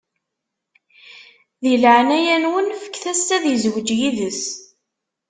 Di 1.61 1.73
leɛnaya-nwen, 1.81 2.75
fket-as-tt 2.83 3.29
ad 3.35 3.45
izweǧ 3.53 3.89
yid-s. 3.99 4.43